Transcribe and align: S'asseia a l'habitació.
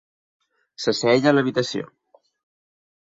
S'asseia 0.85 1.29
a 1.33 1.35
l'habitació. 1.35 1.89